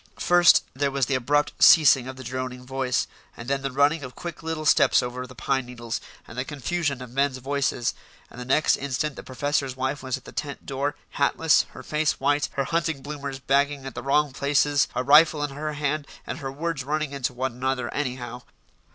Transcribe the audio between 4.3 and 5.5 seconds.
little steps over the